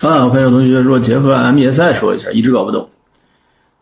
[0.00, 2.88] 啊，我看有同学说结合 MESI 说一下，一直搞不懂。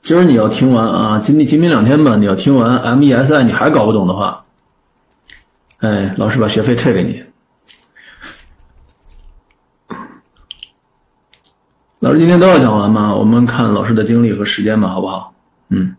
[0.02, 4.44] 今儿你要听完啊，今今明两天吧，你要听完 MESI 你还搞不懂的话，
[5.78, 7.24] 哎，老师把学费退给你。
[12.00, 13.14] 老师今天都要讲完吗？
[13.14, 15.32] 我们看老师的精力和时间吧，好不好？
[15.68, 15.96] 嗯。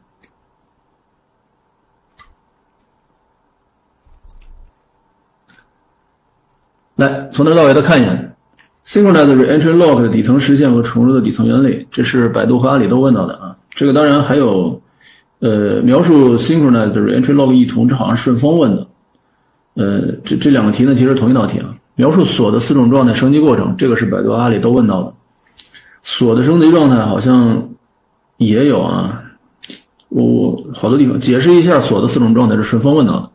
[6.95, 8.35] 来，从头到尾都看一眼。
[8.89, 13.55] Synchronized Reentry Lock 的底层实现和重入的底层原理，这是百度和阿里都问到的啊。
[13.69, 14.81] 这个当然还有，
[15.37, 18.87] 呃，描述 Synchronized Reentry Lock 异同，这好像顺丰问的。
[19.75, 21.75] 呃，这这两个题呢，其实同一道题啊。
[21.93, 25.13] 描述锁的四种状态升级过程，这个是百度、阿里都问到的。
[26.01, 27.69] 锁的升级状态好像
[28.37, 29.21] 也有啊，
[30.07, 33.29] 我好多地方解释一下锁的四种状态是顺丰问到的。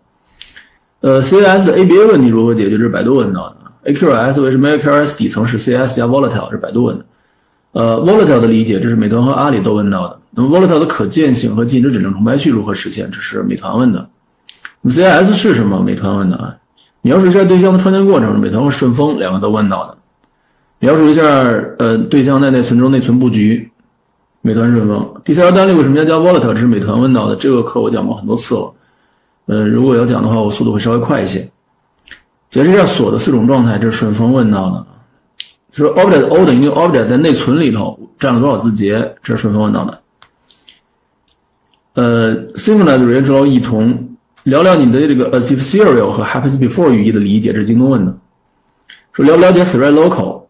[1.02, 2.76] 呃，CS 的 ABA 问题如何解决？
[2.76, 3.56] 这是百度问到的。
[3.84, 6.50] AQS 为什么？AQS 底层是 CS 加 Volatile？
[6.50, 7.04] 是百度问的。
[7.72, 10.18] 呃，Volatile 的理解，这是美团和阿里都问到的。
[10.30, 13.10] 那么 Volatile 的可见性和禁止指令重排序如何实现？
[13.10, 14.08] 这是美团问的。
[14.84, 15.80] CS 是什么？
[15.80, 16.56] 美团问的啊。
[17.02, 19.98] 描述一下对象的创建过程，美团和顺丰两个都问到的。
[20.78, 21.22] 描述一下
[21.78, 23.70] 呃对象在内存中内存布局，
[24.40, 25.14] 美团顺丰。
[25.24, 26.54] 第三条单例为什么要加 Volatile？
[26.54, 27.36] 这是美团问到的。
[27.36, 28.72] 这个课我讲过很多次了。
[29.46, 31.50] 呃，如果要讲的话，我速度会稍微快一些。
[32.54, 34.86] 解释一下锁的四种状态，这是顺丰问到的。
[35.72, 40.00] 说 object O 等于 object 在内存里头占了多少字节，这是顺丰问到的。
[41.94, 44.08] 呃，synchronized real 异同，
[44.44, 48.16] 聊聊你的这个 as if serial 和 happens before 语义的理解，这是京东问的。
[49.14, 50.42] 说了不了解 thread local，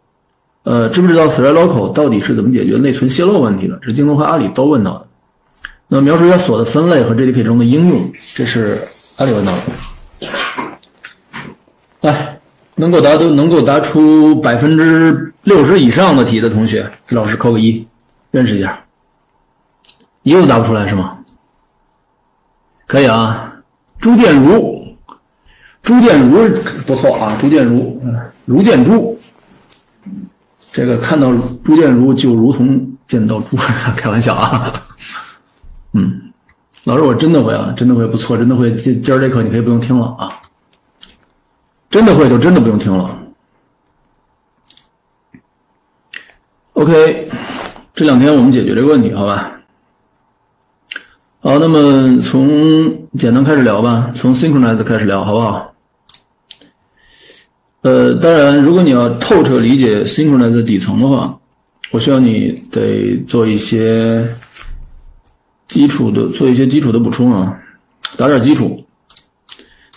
[0.65, 3.79] 呃，知不知道 thread local 到底是怎么解决内存泄露问题的？
[3.81, 5.07] 这是京东和阿里都问到的。
[5.89, 8.79] 那描述一下锁的分类和 JDK 中的应用，这是
[9.17, 9.94] 阿里问到的。
[12.05, 12.39] 来，
[12.75, 17.87] 能够答都能够答出百分之六十以上的题的同学，给老师扣个一，
[18.31, 18.79] 认识一下。
[20.23, 21.17] 一个都答不出来是吗？
[22.87, 23.51] 可以啊。
[23.99, 24.87] 朱建如，
[25.81, 26.47] 朱建如
[26.87, 27.99] 不错啊，朱建如，
[28.45, 29.19] 如见珠。
[30.71, 31.33] 这个看到
[31.65, 33.57] 朱建如就如同见到猪，
[33.97, 34.71] 开玩笑啊。
[35.95, 36.21] 嗯，
[36.85, 38.75] 老师我真的会啊，真的会不错，真的会。
[38.75, 40.29] 今今儿这课你可以不用听了啊。
[41.95, 43.17] 真的会就真的不用听了。
[46.73, 47.31] OK，
[47.95, 49.53] 这两天我们解决这个问题，好吧？
[51.39, 55.73] 好，那么从简单开始聊吧，从 synchronize 开始聊，好不好？
[57.83, 61.39] 呃，当然，如果你要透彻理解 synchronize 底层的话，
[61.93, 64.29] 我需要你得做一些
[65.69, 67.57] 基础的，做一些基础的补充啊，
[68.17, 68.84] 打点基础。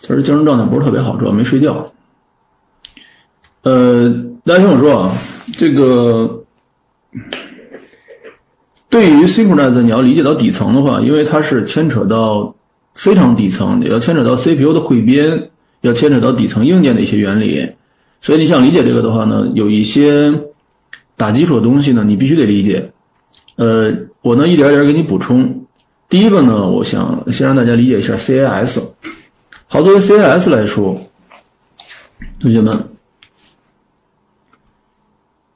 [0.07, 1.91] 其实精神状态不是特别好，主要没睡觉。
[3.63, 4.07] 呃，
[4.45, 5.11] 大家听我说啊，
[5.51, 6.45] 这个
[8.87, 12.55] 对于 synchronize，你要理解到底层的话，因为它是牵扯到
[12.93, 15.49] 非常底层，也要牵扯到 CPU 的汇编，
[15.81, 17.69] 要牵扯到底层硬件的一些原理，
[18.21, 20.33] 所以你想理解这个的话呢，有一些
[21.17, 22.89] 打基础的东西呢，你必须得理解。
[23.57, 25.65] 呃，我呢一点点给你补充。
[26.07, 28.81] 第一个呢，我想先让大家理解一下 CAS。
[29.69, 30.97] 好，作为 CAS 来说，
[32.39, 32.87] 同学们，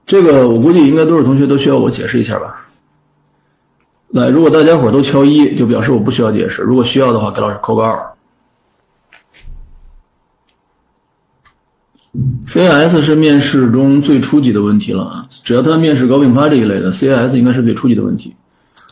[0.05, 2.59] 这个我估计应该多少同学都需要我解释一下吧？
[4.09, 8.11] 来，如果大家伙都敲一，就表示我不需要解释；如果需要的话，给老师扣个二。
[12.45, 15.25] CAS 是面试中最初级的问题了啊！
[15.45, 18.35] 只要他面试高并发这一类的，CAS 应该是最初级的问题。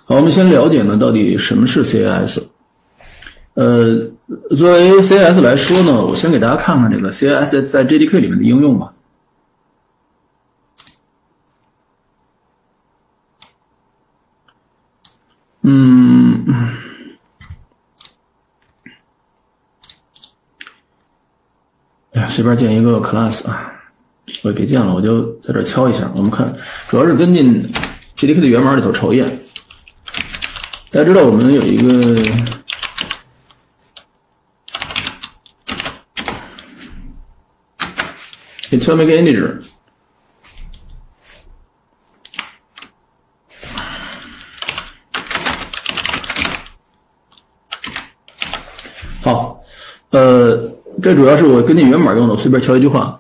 [0.06, 2.41] 好，我们先了解呢，到底什么是 CAS？
[3.56, 4.09] 呃，
[4.56, 8.94] 作为 CS 来说呢，我先给大家看看这个 CS 在 JDK 里面的应用吧。
[15.63, 16.45] 嗯，
[22.11, 23.73] 哎呀，随便建一个 class 啊，
[24.44, 26.11] 我也别建了，我就在这敲一下。
[26.16, 26.56] 我们看，
[26.88, 27.67] 主要是跟进
[28.16, 29.28] JDK 的源码里头抽验。
[30.91, 32.16] 大家知道我们有一个。
[38.71, 39.55] Atomic integer。
[49.21, 49.61] 好，
[50.11, 50.71] 呃，
[51.01, 53.19] 这主要是我根据源码用的，随便敲一句话。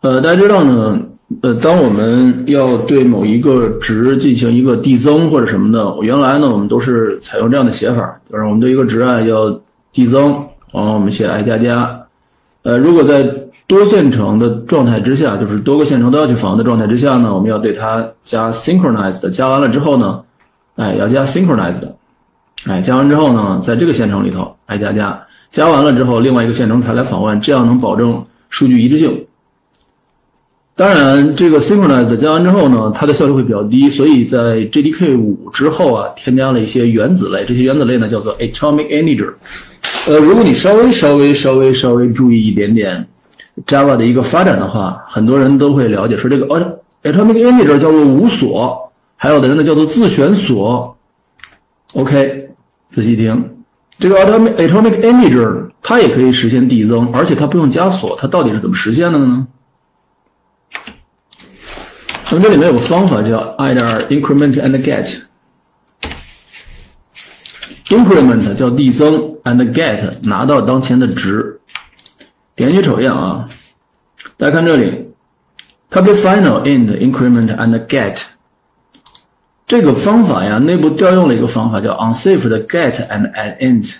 [0.00, 1.00] 呃，大家知道呢，
[1.42, 9.48] 呃，当我们要对某一个值进行一个递增或者什么的，原来呢，我们都是采用这样的写法，就是我们对一个值啊要
[9.92, 10.32] 递增，
[10.72, 12.06] 然后我们写 i 加加。
[12.62, 13.22] 呃，如果在
[13.70, 20.20] 多线程的状态之下，就是多个线程都要去访问的状态之下呢，我们要对它加 synchronized，加完了之后呢，
[20.74, 21.88] 哎，要加 synchronized，
[22.66, 25.22] 哎，加完之后呢，在这个线程里头，哎加加，
[25.52, 29.24] 加完了之后，另外一个线程才来访问，这样能保证数据一致性。
[30.74, 39.32] 当然，这个 synchronized 加完之后呢，它的效率会比较低，所以在 JDK 五之后啊，添加了一些原子类，这些原子类呢叫做 atomic integer。
[40.08, 43.06] 呃，如果你稍微稍微稍微稍微注意一点点。
[43.66, 46.46] Java 的一个发展的话，很多人都会了解，说这个
[47.02, 50.96] atomic integer 叫做无锁，还有的人呢叫做自选锁。
[51.94, 52.50] OK，
[52.88, 53.64] 仔细听，
[53.98, 59.46] 这个 atomic atomic integer 它也可以实现递增，而且它不用加锁，它到底是怎么实现的呢？
[62.30, 65.20] 那么这里面有个方法叫 i 点 increment and get。
[67.88, 71.59] increment 叫递增，and get 拿到当前的值。
[72.60, 73.48] 点击瞅一眼啊，
[74.36, 75.10] 大家看这里
[75.90, 78.22] ，public final int increment and get
[79.66, 83.96] 这个方法呀，内部调用了一个方法叫 unsafe 的 get and add int。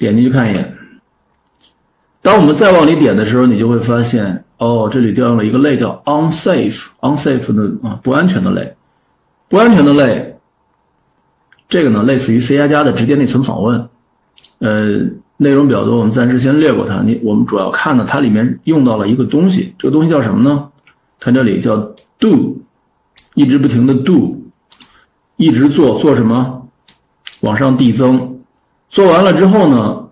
[0.00, 0.76] 点进去看一眼，
[2.20, 8.74] 当我们再往里点的时候，你就会发现，哦，这里调用了一个类叫 unsafe，unsafe 的啊不安全的类，
[9.48, 10.36] 不安全的类，
[11.68, 13.88] 这个呢类似于 C 加加的直接内存访问，
[14.58, 15.02] 呃。
[15.42, 17.00] 内容比较多，我们暂时先略过它。
[17.00, 20.68] 你我们主要看呢，它里面用到了一个东西，这个东西叫什么呢？
[21.18, 21.78] 看这里叫
[22.18, 22.58] do，
[23.32, 24.36] 一直不停的 do，
[25.36, 26.68] 一直做做什么？
[27.40, 28.38] 往上递增，
[28.90, 30.08] 做完了之后呢，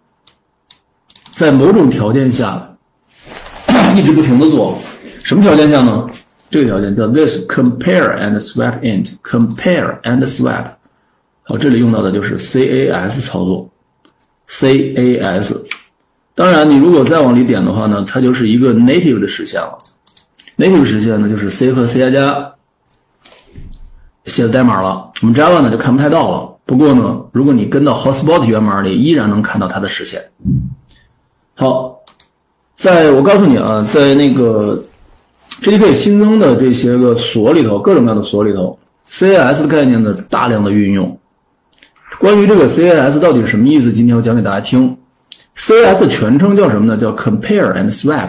[1.32, 2.66] 在某种条件下，
[3.94, 4.78] 一直不停的做，
[5.22, 6.08] 什么条件下呢？
[6.48, 10.64] 这个条件叫 this compare and swap int，compare and swap。
[11.42, 13.70] 好，这里用到的就是 cas 操作。
[14.48, 15.56] cas，
[16.34, 19.76] 当然，你如果再往里点的话呢，它就是一个 native 的实现了。
[20.56, 22.52] native 实现呢，就是 C 和 C 加加
[24.24, 25.10] 写的代码了。
[25.20, 26.56] 我们 Java 呢就看不太到了。
[26.64, 30.22] 不过呢，如果你跟到 Hotspot 源码里，依然能看到它的实现。
[31.54, 31.98] 好，
[32.76, 34.82] 在我告诉你啊，在那个
[35.62, 38.78] JDK 新增的这些个锁里头，各种各样的锁里头
[39.08, 41.18] ，cas 的概念的大量的运用。
[42.18, 43.92] 关于这个 CAS 到底是什么意思？
[43.92, 44.96] 今天我讲给大家听。
[45.56, 46.96] CAS 全称叫什么呢？
[46.96, 48.28] 叫 Compare and Swap。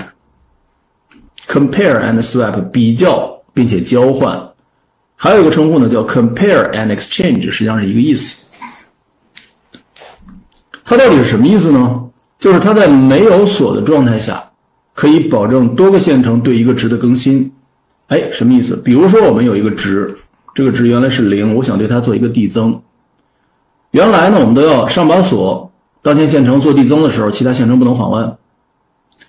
[1.48, 4.40] Compare and Swap 比较并且交换，
[5.16, 8.38] 还有一个称呼呢叫 Compare and Exchange，实际上是一个意思。
[10.84, 12.04] 它到底是什么意思呢？
[12.38, 14.44] 就是它在没有锁的状态下，
[14.94, 17.52] 可以保证多个线程对一个值的更新。
[18.08, 18.76] 哎，什么意思？
[18.76, 20.16] 比如说我们有一个值，
[20.54, 22.80] 这个值原来是零，我想对它做一个递增。
[23.92, 25.72] 原来呢，我们都要上把锁，
[26.02, 28.38] 当前线程做递增的时候，其他线程不能访问。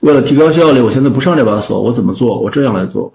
[0.00, 2.38] 为了提高效率，我现在不上这把锁，我怎么做？
[2.38, 3.12] 我这样来做：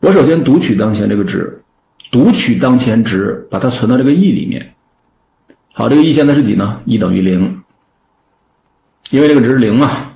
[0.00, 1.62] 我首先读取当前这个值，
[2.10, 4.74] 读取当前值，把它存到这个 e 里面。
[5.72, 7.62] 好，这个 e 现在是几呢？e 等于零，
[9.10, 10.12] 因为这个值是零嘛。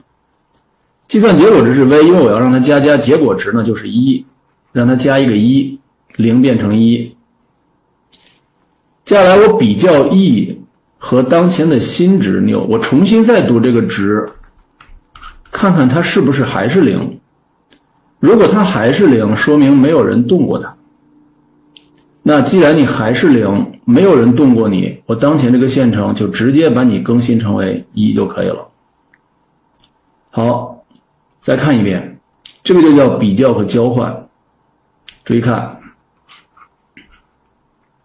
[1.09, 4.25] 计算结果值是 v，因为我要让它加加结果值呢就是一，
[4.73, 5.79] 让它加一个一，
[6.17, 7.17] 零变成一。
[9.11, 10.57] 接下来我比较 e
[10.97, 14.25] 和当前的新值 new，我重新再读这个值，
[15.51, 17.19] 看看它是不是还是零。
[18.21, 20.77] 如果它还是零，说明没有人动过它。
[22.23, 28.69] 那既然你还是零，没有人动过你，我当前这个线程就直接把你更新成为一就可以了。
[30.31, 30.85] 好，
[31.41, 32.21] 再看一遍，
[32.63, 34.29] 这个就叫比较和交换。
[35.25, 35.81] 注意看，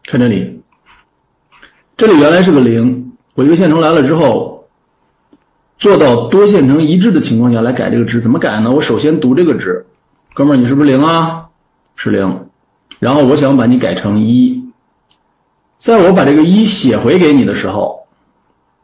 [0.05, 0.54] 看这里。
[1.97, 4.67] 这里原来是个零，我一个线程来了之后，
[5.77, 8.69] 做到多线程一致的情况下来改这个值，怎么改呢？
[8.69, 9.85] 我首先读这个值，
[10.33, 11.45] 哥们儿，你是不是零啊？
[11.95, 12.47] 是零，
[12.99, 14.61] 然后我想把你改成一，
[15.77, 18.05] 在我把这个一写回给你的时候，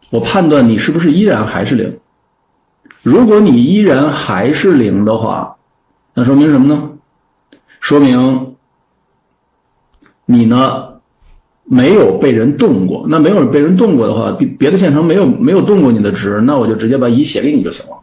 [0.09, 1.99] 我判断你是不是依然还是零。
[3.01, 5.57] 如果你依然还是零的话，
[6.13, 6.91] 那说明什么呢？
[7.81, 8.55] 说明
[10.25, 10.90] 你呢？
[11.73, 17.95] 没有被人动过，那没有被人动过的话，别别的线程没有没有动过你的值，那我就直接把一写给你就行了。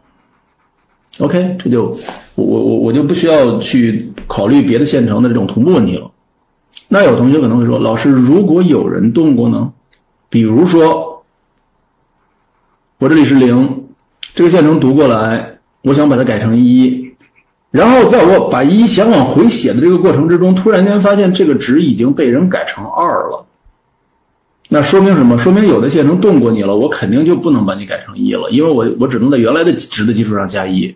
[1.19, 1.95] OK，这就
[2.33, 6.09] 我我我我就不需要去考虑别的线程的这种同步问题了。
[6.87, 9.71] 那有同学可能会说，老师，如果有人动过呢？
[10.29, 11.23] 比如说
[12.97, 13.83] 我这里是零，
[14.33, 17.11] 这个线程读过来，我想把它改成一，
[17.69, 23.45] 然后在我把一想往回写的这个过程之中，突然间发现这个值已经被人改成二了。
[24.71, 25.35] 那说明什么？
[25.37, 30.95] 说明有的线程动过你了，我肯定就不能把你改成一了，因为我我只能在原来的值的基础上加一。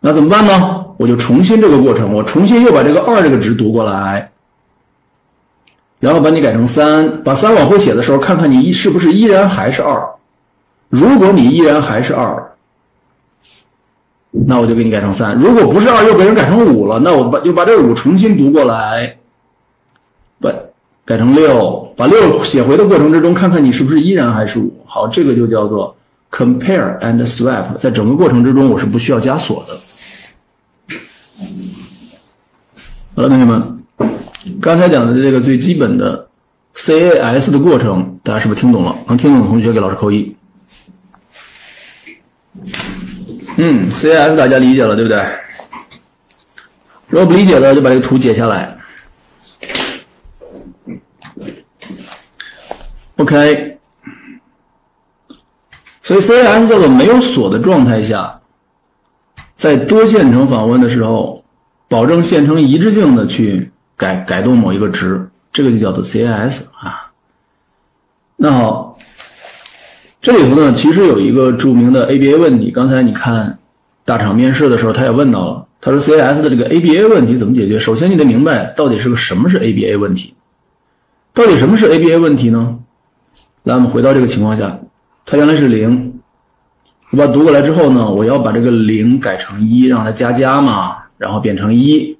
[0.00, 0.86] 那怎么办呢？
[0.96, 4.32] 我就重新这个过程，我重新又把这个二这个值读过来，
[6.00, 10.02] 然后把你改成三，把三往后写的时候，看看你一是不是依然还是二。
[10.88, 12.52] 如果你依然还是二，
[14.30, 15.38] 那我就给你改成三。
[15.38, 19.18] 如果不是二，又被人改成五了，那我把就把这五重新读过来，
[21.04, 24.72] 改成六，把六写回的过程之中，看看你是不是依然还是五。
[24.86, 25.94] 好，这个就叫做
[26.30, 29.76] compare and swap，在整个过程之中，我是不需要加锁的。
[33.14, 33.78] 好了，同学们，
[34.60, 36.26] 刚才讲的这个最基本的
[36.76, 38.96] CAS 的过程，大家是不是听懂了？
[39.08, 40.34] 能听懂的同学给老师扣一。
[43.56, 45.22] 嗯，CAS 大家理解了对不对？
[47.08, 48.74] 如果不理解的，就把这个图截下来。
[53.22, 53.78] OK，
[56.02, 58.40] 所以 CAS 叫做没有锁的状态下，
[59.54, 61.40] 在多线程访问的时候。
[61.88, 67.12] 保证线程一致性的去改改动某一个值，这个就叫做 CAS 啊。
[68.34, 68.98] 那好，
[70.18, 72.70] 这里头呢，其实有一个著名的 ABA 问题。
[72.70, 73.58] 刚才你看
[74.06, 77.78] 大厂面试的时候，他也问到了，他说 CAS 的这个 ABA 问题怎么解决？
[77.78, 80.32] 首先你得明白到底是个什么是 ABA 问题，
[81.34, 82.78] 到底什么是 ABA 问题呢？
[83.64, 84.78] 来，我们回到这个情况下，
[85.24, 86.20] 它原来是零，
[87.10, 90.98] 我把它读过来之后呢，我要把这个零改成一，让它加加嘛。
[91.18, 92.18] 然后变成一，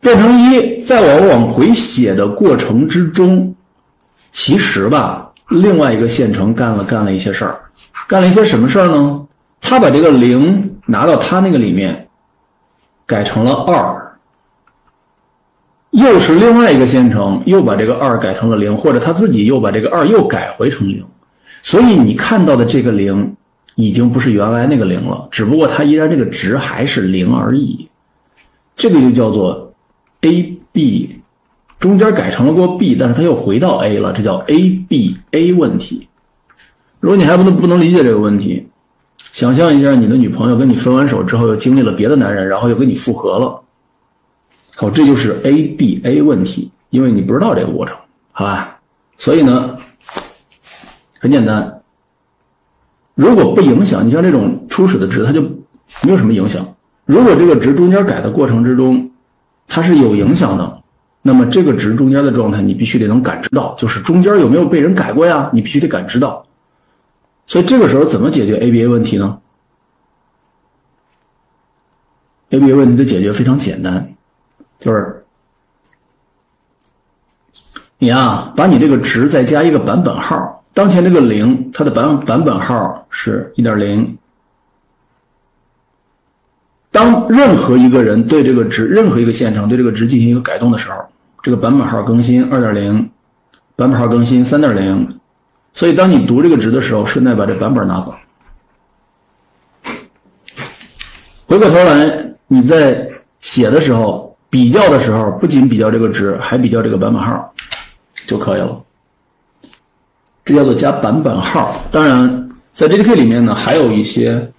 [0.00, 3.54] 变成一，在我往回写的过程之中，
[4.32, 7.60] 其实吧，另外一个线程干了干了一些事儿，
[8.08, 9.26] 干了一些什么事儿呢？
[9.60, 12.08] 他把这个零拿到他那个里面，
[13.04, 14.05] 改成了二，
[15.96, 21.04] 又是另外一个线程又把这个二改成了零，或者他自己又把这个二又改回成零，
[21.62, 23.34] 所以你看到的这个零。
[23.78, 27.86] 已经不是原来那个零了，只不过它依然这个值还是零而已。
[28.74, 29.70] 这个就叫做
[30.22, 31.10] a b，
[31.78, 36.08] 中间改成了过 b，但是它又回到 a 了，这叫 a b a 问题。
[37.00, 38.66] 如果你还不能不能理解这个问题，
[39.32, 43.60] 想象一下你的女朋友跟你分完手之后，又经历了别的男人，然后又跟你复合了。
[44.76, 47.96] 好，这就是 a b a 问题，因为你不知道这个过程，
[48.30, 48.78] 好吧？
[49.16, 49.78] 所以呢，
[51.18, 51.80] 很简单。
[53.14, 55.40] 如果不影响，你像这种初始的值，它就
[56.02, 56.74] 没有什么影响。
[57.06, 59.10] 如果这个值中间改的过程之中，
[59.66, 60.82] 它是有影响的，
[61.22, 65.48] 那么这个值中间的状态，你必须得能感知到，就是中间有没有被人改过呀？
[65.54, 66.44] 你必须得感知到。
[67.46, 69.38] 所以这个时候怎么解决 ABA 问题呢
[72.50, 74.15] ？ABA 问题的解决非常简单，
[74.78, 75.24] 就是
[77.98, 80.62] 你啊，把你这个值再加一个版本号。
[80.74, 84.16] 当前这个零，它的版版本号是一点零。
[86.90, 90.96] 当任何一个人对这个值，任何一个线程对这个值进行一个改动的时候，
[91.42, 93.10] 这个版本号更新二点零，
[93.74, 95.20] 版本号更新三点零。
[95.72, 98.14] 所以当你读这个值的时候，顺带把这版本拿走。
[101.46, 103.06] 回过头来，你在
[103.40, 107.52] 写的时候，比较的时候，不仅比较这个值，还比较这个版本号
[108.26, 108.80] 就可以了。
[110.44, 111.84] 这叫做加版本号。
[111.90, 114.50] 当然，在 JDK 里面呢，还有一些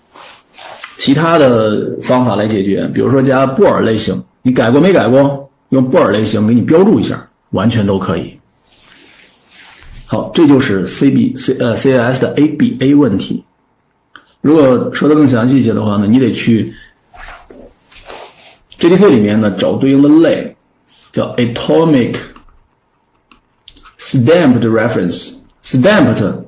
[0.97, 4.21] 其他的方法来解决，比如说加布尔类型。
[4.41, 5.49] 你改过没改过？
[5.69, 8.39] 用布尔类型给你标注一下，完全都可以。
[10.05, 13.43] 好，这就是 CB C 呃 CAS 的 ABA 问题。
[14.39, 16.73] 如果说的更详细一些的话呢，你得去
[18.79, 20.55] JDK 里面呢找对应的类，
[21.11, 22.15] 叫 Atomic
[23.99, 25.33] Stamped Reference。
[25.63, 26.43] stamped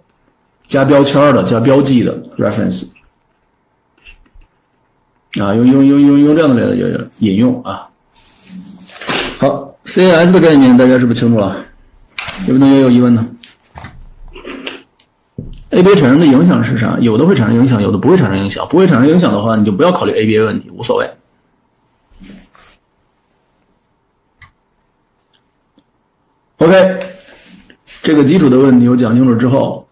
[0.67, 2.88] 加标签的加标记的 reference
[5.41, 7.89] 啊，用用用用用这样的来引用啊。
[9.39, 11.65] 好，CAS 的概念大家是不是清楚了？
[12.48, 13.27] 有没有同学有疑问呢
[15.71, 16.98] ？ABA 产生的影响是啥？
[17.01, 18.65] 有的会产生影响，有的不会产生影响。
[18.69, 21.09] 不会产生影响的话，你就不要考虑 ABA 问题，无所谓。
[26.59, 26.99] OK。
[28.01, 29.85] 这个基础的问题我讲清楚之后，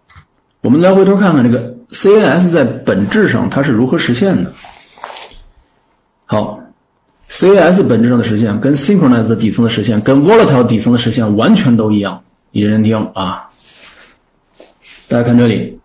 [0.62, 4.54] 我们再回头看看这个 CAS 在本质上它是如何实现的。
[6.26, 6.60] 好
[7.30, 12.24] ，CAS 本质上的实现跟 Synchronize 的底层的实现跟 Volatile 底层的实现完全都一样。
[12.52, 13.50] 你认真听啊！
[15.10, 15.78] 大家看这里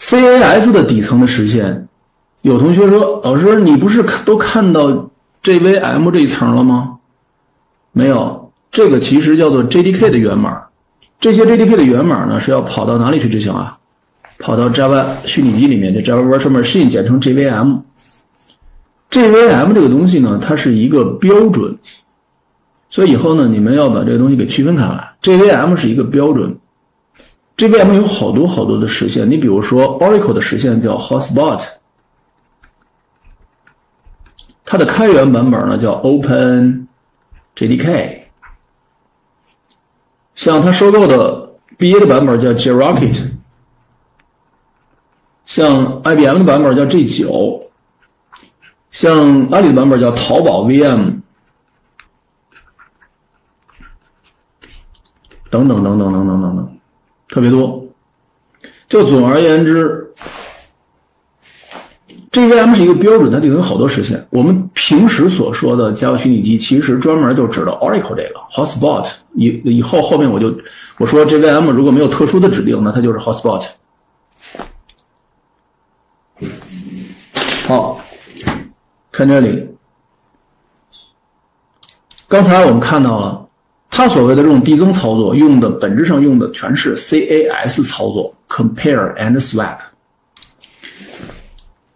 [0.00, 1.88] ，CAS 的底层的实现，
[2.42, 5.10] 有同学说，老师你不是都看到
[5.42, 6.98] JVM 这一层了吗？
[7.92, 8.43] 没有。
[8.74, 10.60] 这个其实叫做 JDK 的源码。
[11.20, 13.78] 这些 JDK 的源码呢是要跑到哪里去执行啊？
[14.40, 17.82] 跑到 Java 虚拟机里面，就 Java Virtual Machine，简称 JVM。
[19.12, 21.78] JVM 这个东西呢，它是一个标准，
[22.90, 25.14] 所以以后呢，你们要把这个东西给区分开来。
[25.22, 26.58] JVM 是一个标准
[27.56, 29.30] ，JVM 有好多好多的实现。
[29.30, 31.62] 你比如说 Oracle 的实现叫 Hotspot，
[34.64, 36.88] 它的开源版本呢叫 Open
[37.54, 38.23] JDK。
[40.34, 41.48] 像他收购的
[41.78, 43.30] BA 的版本叫 JRocket，
[45.44, 47.70] 像 IBM 的版本叫 G 九，
[48.90, 51.20] 像阿里的版本叫淘宝 VM，
[55.50, 56.78] 等等等等等等等等，
[57.28, 57.84] 特别多。
[58.88, 60.03] 就总而言之。
[62.34, 64.26] JVM 是一个标准，它就能好多实现。
[64.30, 69.08] 我们平时所说的 Java 虚拟机，其实专门就指的 Oracle 这个 Hotspot。
[69.34, 70.52] 以以后后面我就
[70.98, 73.64] 我说 JVM 如果没有特殊的指令，那它就是 Hotspot。
[77.68, 78.00] 好，
[79.12, 79.68] 看这里，
[82.26, 83.46] 刚才我们看到了，
[83.90, 89.78] 它所谓的这种递增操作，用的本质上用的全是 CAS 操作，Compare and Swap。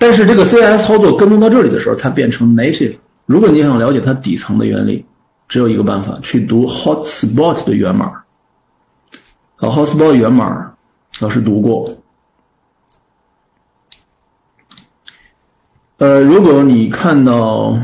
[0.00, 2.96] 但是这个 CS 操作跟踪到这里的时候，它变成 native。
[3.26, 5.04] 如果你想了解它底层的原理，
[5.48, 8.12] 只有一个办法，去读 hotspot 的源码。
[9.56, 10.72] 好，hotspot 源码
[11.18, 11.84] 老师读过。
[15.96, 17.76] 呃，如果你看到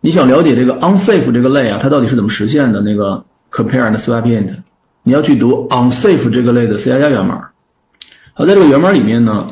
[0.00, 2.80] 你想了解这个 unsafe 这个类啊，它到底是怎么实现的？
[2.80, 4.54] 那个 compare and swap int，
[5.02, 7.50] 你要去读 unsafe 这个类的 C 加加源码。
[8.34, 9.48] 好，在这个源码里面呢。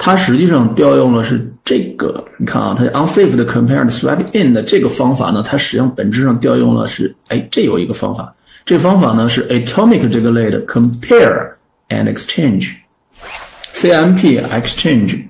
[0.00, 8.32] 它实际上调用了是这个，你看啊，它 unsafe 的 compare swap in 的这个方法呢，它实际上本质上调用了是，哎，这有一个方法，
[8.64, 11.50] 这方法呢是 atomic 这个类的 compare
[11.88, 15.24] and exchange，CMP exchange。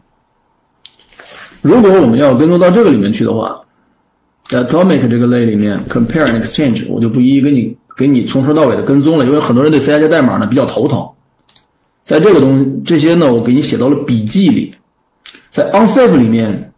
[1.62, 3.58] 如果我们要跟踪到这个里面去的话
[4.50, 11.09] ，atomic 这个类里面 compare and exchange，我就不一一给你给你从头到尾的跟踪了，因为很多人对 C 加加代码呢比较头疼。
[12.09, 14.75] 在这个东西这些呢，我给你写到了笔记里。
[15.51, 16.73] 在 unsafe 里面，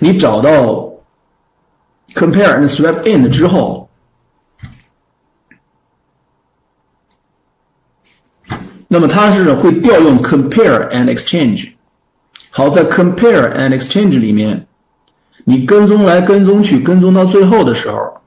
[0.00, 0.90] 你找到
[2.14, 3.88] compare and swap in 之后，
[8.88, 11.70] 那么它是会调用 compare and exchange。
[12.50, 14.66] 好，在 compare and exchange 里面，
[15.44, 18.20] 你跟踪来跟踪去，跟踪到最后的时候，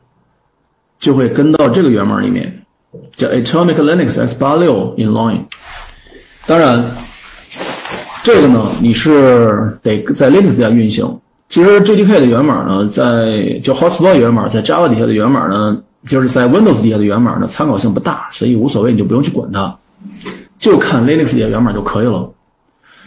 [1.00, 2.61] 就会跟到这个源码里面。
[3.16, 5.42] 叫 Atomic Linux S86 inline，
[6.46, 6.84] 当然，
[8.24, 11.20] 这个呢，你是得在 Linux 下运行。
[11.50, 19.76] 其实 JDK 的源码呢，在就 Hotspot 源码在 Java 底下的源码呢，就是在 Windows 底下的源码呢，参考性不大，所以无所谓，你就不用去管它，
[20.60, 22.32] 就看 Linux 底下源码就可以了。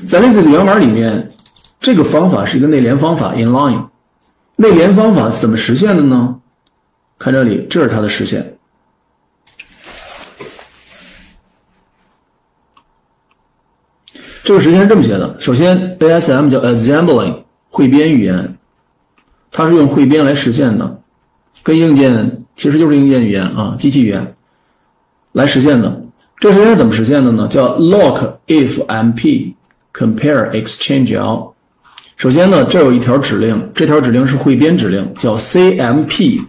[0.06, 1.30] 在 Linux 的源码里面，
[1.80, 3.82] 这个方法是一个内联方法 inline，
[4.56, 6.36] 内联方法怎么实现的呢？
[7.18, 8.53] 看这里，这是它的实现。
[14.44, 18.58] 这个实现是这么写的：首先，ASM 叫 Assembling 汇编语言，
[19.50, 21.00] 它是用汇编来实现的，
[21.62, 24.36] 跟硬件其实就是硬件语言啊，机器语言
[25.32, 26.02] 来实现的。
[26.36, 27.48] 这实现怎么实现的呢？
[27.48, 29.54] 叫 Lock if MP
[29.94, 31.54] compare exchange L。
[32.16, 36.44] 首先呢，这有一条指令，这条指令是汇编指令，叫 CMP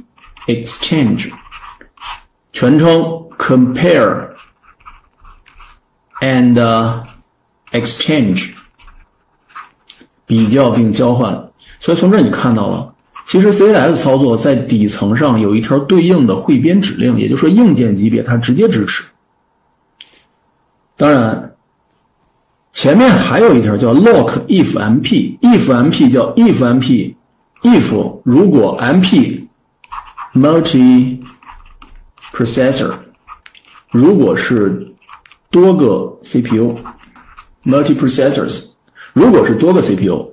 [0.48, 1.30] exchange，
[2.52, 3.02] 全称
[3.38, 4.28] compare
[6.20, 7.15] and。
[7.80, 8.52] Exchange
[10.26, 12.94] 比较并交换，所以从这你看到了，
[13.26, 19.04] 其实 CAS 操作在底层上有一条对应的汇编指令，也就是说硬件级别它直接支持。
[20.98, 21.56] 当然，
[22.72, 29.46] 前面还有一条叫 lock if MP，if MP 叫 if MP，if 如果 MP
[30.34, 31.20] multi
[32.32, 32.94] processor
[33.92, 34.94] 如果是
[35.50, 36.78] 多个 CPU。
[37.66, 38.66] multi-processors，
[39.14, 40.32] 如果是多个 CPU，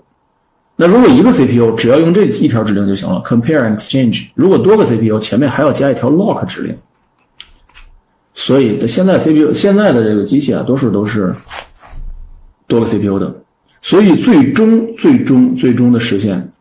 [0.77, 4.29] 那如果一个 CPU 只要用这一条指令就行了，compare and exchange。
[4.35, 6.77] 如果多个 CPU，前面还要加一条 lock 指令。
[8.35, 11.35] 所以现在 CPU 现在的这个机器啊，多数都是
[12.67, 13.35] 多个 CPU 的。
[13.83, 16.53] 所以最终最终最终的实现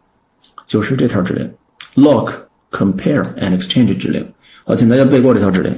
[0.67, 1.49] 就是这条指令
[1.95, 2.31] ，lock
[2.71, 4.25] compare and exchange 指令。
[4.65, 5.73] 好，请大家背过这条指令。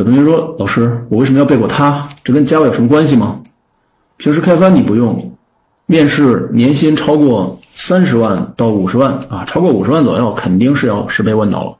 [0.00, 2.08] 有同学说：“老师，我为什么要背过它？
[2.24, 3.38] 这跟 Java 有什么关系吗？
[4.16, 5.36] 平时开发你不用，
[5.84, 11.76] 面试年薪超过三十万到五十万啊，超过五十万左右肯定是要十倍问到了。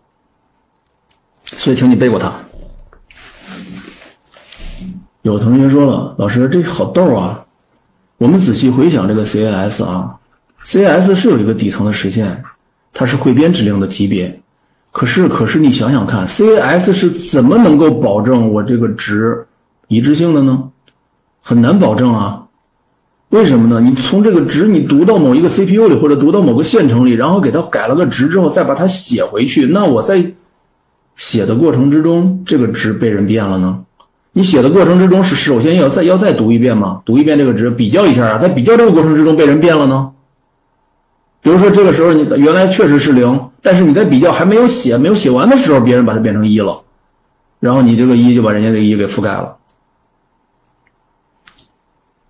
[1.47, 2.31] 所以，请你背过它。
[5.23, 7.43] 有同学说了，老师这好逗啊！
[8.19, 10.15] 我们仔细回想这个 CAS 啊
[10.67, 12.43] ，CAS 是有一个底层的实现，
[12.93, 14.39] 它是汇编指令的级别。
[14.93, 19.47] 可是，可是你想想看，CAS 是怎么能够保证我这个值
[19.89, 20.65] 一致性的呢？
[21.43, 22.43] 很难保证啊。
[23.29, 23.81] 为什么呢？
[23.81, 30.33] 你从这个值你读到某一个 CPU 里，或者读到某个线程里，然后给它改了个值之后，再把它写回去，那我在
[31.15, 33.79] 写的过程之中，这个值被人变了呢？
[34.33, 37.01] 你写的过程之中是首先要再要再读一遍吗？
[37.05, 40.11] 读一遍这个值，比较一下啊，在比较这个过程之中被人变了呢？
[41.43, 46.83] 比如说这个时候你原来确实是零，但是你在比较还没有写没有写完的时候，别人把它变成一了，
[47.59, 49.57] 然后你这个一就把人家这个一给覆盖了。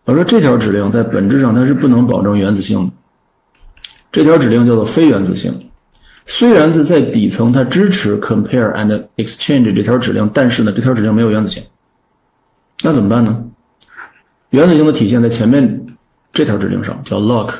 [0.05, 2.93] 我说这条指令在本质上它是不能保证原子性的，
[4.13, 5.53] 这条指令叫做非原子性。
[6.27, 11.63] 虽然是在底层它支持 compare and exchange 这条指令，但是呢这条指令没有原子性。
[12.83, 13.45] 那怎么办呢？
[14.51, 15.87] 原子性的体现在前面
[16.33, 17.53] 这条指令上，叫 lock